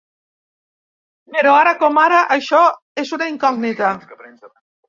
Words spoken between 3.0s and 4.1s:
és una incògnita.